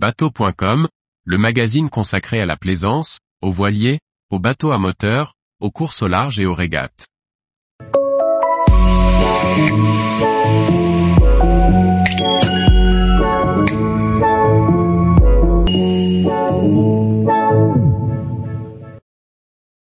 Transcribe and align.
Bateau.com, 0.00 0.86
le 1.24 1.38
magazine 1.38 1.90
consacré 1.90 2.38
à 2.38 2.46
la 2.46 2.56
plaisance, 2.56 3.18
aux 3.42 3.50
voiliers, 3.50 3.98
aux 4.30 4.38
bateaux 4.38 4.70
à 4.70 4.78
moteur, 4.78 5.34
aux 5.58 5.72
courses 5.72 6.02
au 6.02 6.06
large 6.06 6.38
et 6.38 6.46
aux 6.46 6.54
régates. 6.54 7.08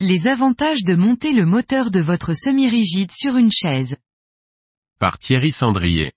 Les 0.00 0.26
avantages 0.26 0.84
de 0.84 0.96
monter 0.96 1.32
le 1.32 1.46
moteur 1.46 1.90
de 1.90 2.00
votre 2.00 2.34
semi-rigide 2.34 3.10
sur 3.10 3.38
une 3.38 3.50
chaise. 3.50 3.96
Par 4.98 5.18
Thierry 5.18 5.50
Sandrier. 5.50 6.12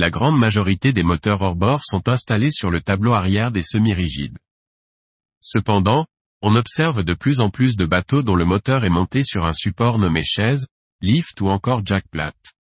La 0.00 0.10
grande 0.10 0.38
majorité 0.38 0.92
des 0.92 1.02
moteurs 1.02 1.42
hors-bord 1.42 1.80
sont 1.82 2.08
installés 2.08 2.52
sur 2.52 2.70
le 2.70 2.80
tableau 2.80 3.14
arrière 3.14 3.50
des 3.50 3.64
semi-rigides. 3.64 4.38
Cependant, 5.40 6.06
on 6.40 6.54
observe 6.54 7.02
de 7.02 7.14
plus 7.14 7.40
en 7.40 7.50
plus 7.50 7.74
de 7.74 7.84
bateaux 7.84 8.22
dont 8.22 8.36
le 8.36 8.44
moteur 8.44 8.84
est 8.84 8.90
monté 8.90 9.24
sur 9.24 9.44
un 9.44 9.52
support 9.52 9.98
nommé 9.98 10.22
chaise, 10.22 10.68
lift 11.00 11.40
ou 11.40 11.48
encore 11.48 11.84
jack 11.84 12.06
plate. 12.12 12.54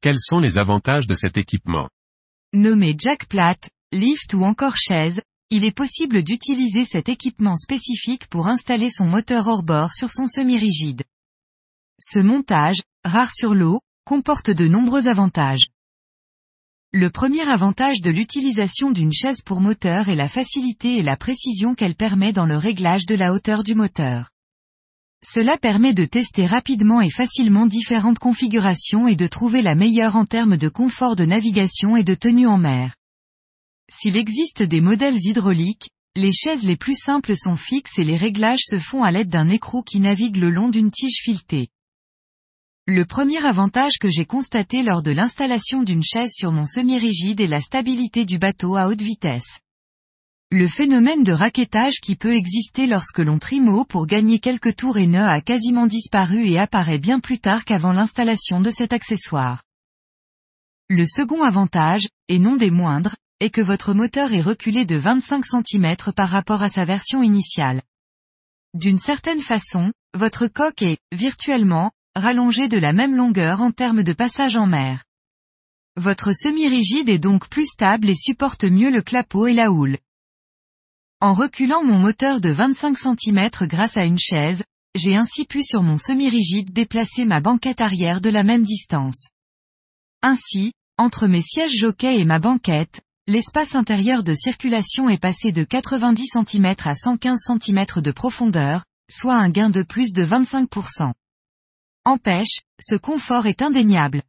Quels 0.00 0.18
sont 0.18 0.40
les 0.40 0.58
avantages 0.58 1.06
de 1.06 1.14
cet 1.14 1.36
équipement? 1.36 1.88
Nommé 2.52 2.96
jack 2.98 3.28
plate, 3.28 3.70
lift 3.92 4.34
ou 4.34 4.42
encore 4.42 4.76
chaise, 4.76 5.22
il 5.50 5.64
est 5.64 5.70
possible 5.70 6.24
d'utiliser 6.24 6.84
cet 6.84 7.08
équipement 7.08 7.56
spécifique 7.56 8.26
pour 8.26 8.48
installer 8.48 8.90
son 8.90 9.06
moteur 9.06 9.46
hors-bord 9.46 9.92
sur 9.92 10.10
son 10.10 10.26
semi-rigide. 10.26 11.04
Ce 12.00 12.18
montage, 12.18 12.82
rare 13.04 13.30
sur 13.30 13.54
l'eau, 13.54 13.78
comporte 14.04 14.50
de 14.50 14.66
nombreux 14.66 15.06
avantages. 15.06 15.68
Le 16.92 17.08
premier 17.08 17.48
avantage 17.48 18.00
de 18.00 18.10
l'utilisation 18.10 18.90
d'une 18.90 19.12
chaise 19.12 19.42
pour 19.42 19.60
moteur 19.60 20.08
est 20.08 20.16
la 20.16 20.28
facilité 20.28 20.96
et 20.96 21.02
la 21.02 21.16
précision 21.16 21.76
qu'elle 21.76 21.94
permet 21.94 22.32
dans 22.32 22.46
le 22.46 22.56
réglage 22.56 23.06
de 23.06 23.14
la 23.14 23.32
hauteur 23.32 23.62
du 23.62 23.76
moteur. 23.76 24.30
Cela 25.24 25.56
permet 25.56 25.94
de 25.94 26.04
tester 26.04 26.46
rapidement 26.46 27.00
et 27.00 27.10
facilement 27.10 27.66
différentes 27.66 28.18
configurations 28.18 29.06
et 29.06 29.14
de 29.14 29.28
trouver 29.28 29.62
la 29.62 29.76
meilleure 29.76 30.16
en 30.16 30.24
termes 30.24 30.56
de 30.56 30.68
confort 30.68 31.14
de 31.14 31.24
navigation 31.24 31.96
et 31.96 32.02
de 32.02 32.14
tenue 32.14 32.48
en 32.48 32.58
mer. 32.58 32.96
S'il 33.88 34.16
existe 34.16 34.64
des 34.64 34.80
modèles 34.80 35.18
hydrauliques, 35.24 35.90
les 36.16 36.32
chaises 36.32 36.64
les 36.64 36.76
plus 36.76 36.96
simples 36.96 37.36
sont 37.36 37.56
fixes 37.56 38.00
et 38.00 38.04
les 38.04 38.16
réglages 38.16 38.64
se 38.64 38.80
font 38.80 39.04
à 39.04 39.12
l'aide 39.12 39.28
d'un 39.28 39.48
écrou 39.48 39.84
qui 39.84 40.00
navigue 40.00 40.38
le 40.38 40.50
long 40.50 40.68
d'une 40.70 40.90
tige 40.90 41.20
filetée. 41.22 41.68
Le 42.92 43.04
premier 43.04 43.38
avantage 43.46 43.98
que 44.00 44.10
j'ai 44.10 44.24
constaté 44.24 44.82
lors 44.82 45.04
de 45.04 45.12
l'installation 45.12 45.84
d'une 45.84 46.02
chaise 46.02 46.32
sur 46.34 46.50
mon 46.50 46.66
semi-rigide 46.66 47.40
est 47.40 47.46
la 47.46 47.60
stabilité 47.60 48.24
du 48.24 48.40
bateau 48.40 48.74
à 48.74 48.88
haute 48.88 49.00
vitesse. 49.00 49.60
Le 50.50 50.66
phénomène 50.66 51.22
de 51.22 51.30
raquettage 51.30 52.00
qui 52.02 52.16
peut 52.16 52.34
exister 52.34 52.88
lorsque 52.88 53.20
l'on 53.20 53.38
haut 53.68 53.84
pour 53.84 54.08
gagner 54.08 54.40
quelques 54.40 54.74
tours 54.74 54.98
et 54.98 55.06
nœuds 55.06 55.28
a 55.28 55.40
quasiment 55.40 55.86
disparu 55.86 56.48
et 56.48 56.58
apparaît 56.58 56.98
bien 56.98 57.20
plus 57.20 57.38
tard 57.38 57.64
qu'avant 57.64 57.92
l'installation 57.92 58.60
de 58.60 58.70
cet 58.70 58.92
accessoire. 58.92 59.62
Le 60.88 61.06
second 61.06 61.44
avantage, 61.44 62.08
et 62.26 62.40
non 62.40 62.56
des 62.56 62.72
moindres, 62.72 63.14
et 63.38 63.50
que 63.50 63.60
votre 63.60 63.94
moteur 63.94 64.32
est 64.32 64.42
reculé 64.42 64.84
de 64.84 64.96
25 64.96 65.44
cm 65.44 65.94
par 66.16 66.28
rapport 66.28 66.64
à 66.64 66.68
sa 66.68 66.84
version 66.84 67.22
initiale. 67.22 67.82
D'une 68.74 68.98
certaine 68.98 69.40
façon, 69.40 69.92
votre 70.12 70.48
coque 70.48 70.82
est, 70.82 70.98
virtuellement, 71.12 71.92
rallongée 72.16 72.68
de 72.68 72.78
la 72.78 72.92
même 72.92 73.14
longueur 73.14 73.60
en 73.60 73.70
termes 73.70 74.02
de 74.02 74.12
passage 74.12 74.56
en 74.56 74.66
mer. 74.66 75.04
Votre 75.96 76.32
semi-rigide 76.32 77.08
est 77.08 77.18
donc 77.18 77.48
plus 77.48 77.66
stable 77.66 78.08
et 78.08 78.14
supporte 78.14 78.64
mieux 78.64 78.90
le 78.90 79.02
clapot 79.02 79.46
et 79.46 79.52
la 79.52 79.70
houle. 79.70 79.98
En 81.20 81.34
reculant 81.34 81.84
mon 81.84 81.98
moteur 81.98 82.40
de 82.40 82.48
25 82.48 82.96
cm 82.96 83.50
grâce 83.62 83.96
à 83.96 84.04
une 84.04 84.18
chaise, 84.18 84.64
j'ai 84.94 85.14
ainsi 85.14 85.44
pu 85.44 85.62
sur 85.62 85.82
mon 85.82 85.98
semi-rigide 85.98 86.72
déplacer 86.72 87.24
ma 87.24 87.40
banquette 87.40 87.80
arrière 87.80 88.20
de 88.20 88.30
la 88.30 88.42
même 88.42 88.64
distance. 88.64 89.28
Ainsi, 90.22 90.72
entre 90.98 91.26
mes 91.26 91.42
sièges 91.42 91.76
jockey 91.76 92.18
et 92.18 92.24
ma 92.24 92.38
banquette, 92.38 93.00
l'espace 93.26 93.74
intérieur 93.74 94.24
de 94.24 94.34
circulation 94.34 95.08
est 95.08 95.20
passé 95.20 95.52
de 95.52 95.62
90 95.62 96.26
cm 96.46 96.74
à 96.84 96.94
115 96.94 97.38
cm 97.46 97.86
de 98.02 98.10
profondeur, 98.10 98.84
soit 99.10 99.36
un 99.36 99.50
gain 99.50 99.70
de 99.70 99.82
plus 99.82 100.12
de 100.12 100.24
25%. 100.24 101.12
Empêche, 102.10 102.62
ce 102.80 102.96
confort 102.96 103.46
est 103.46 103.62
indéniable. 103.62 104.24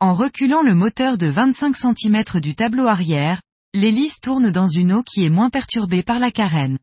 En 0.00 0.14
reculant 0.14 0.62
le 0.62 0.74
moteur 0.74 1.18
de 1.18 1.26
25 1.26 1.76
cm 1.76 2.40
du 2.40 2.54
tableau 2.54 2.86
arrière, 2.86 3.42
l'hélice 3.74 4.18
tourne 4.18 4.50
dans 4.50 4.66
une 4.66 4.94
eau 4.94 5.02
qui 5.02 5.26
est 5.26 5.28
moins 5.28 5.50
perturbée 5.50 6.02
par 6.02 6.18
la 6.18 6.30
carène. 6.30 6.78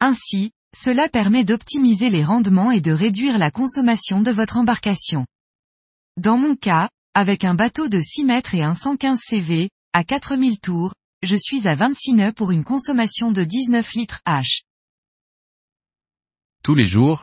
Ainsi, 0.00 0.50
cela 0.76 1.08
permet 1.08 1.42
d'optimiser 1.42 2.10
les 2.10 2.22
rendements 2.22 2.70
et 2.70 2.82
de 2.82 2.92
réduire 2.92 3.38
la 3.38 3.50
consommation 3.50 4.20
de 4.20 4.30
votre 4.30 4.58
embarcation. 4.58 5.24
Dans 6.18 6.36
mon 6.36 6.54
cas, 6.54 6.90
avec 7.14 7.44
un 7.44 7.54
bateau 7.54 7.88
de 7.88 7.98
6 7.98 8.24
mètres 8.24 8.54
et 8.54 8.62
un 8.62 8.74
115 8.74 9.18
CV, 9.22 9.70
à 9.94 10.04
4000 10.04 10.60
tours, 10.60 10.92
je 11.22 11.36
suis 11.36 11.66
à 11.66 11.74
26 11.74 12.12
nœuds 12.12 12.32
pour 12.32 12.50
une 12.50 12.62
consommation 12.62 13.32
de 13.32 13.42
19 13.42 13.90
litres 13.94 14.20
H. 14.26 14.64
Tous 16.62 16.74
les 16.74 16.86
jours, 16.86 17.22